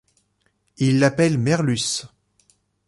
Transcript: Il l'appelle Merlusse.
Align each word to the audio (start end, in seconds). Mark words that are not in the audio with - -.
Il 0.77 0.97
l'appelle 0.97 1.37
Merlusse. 1.37 2.07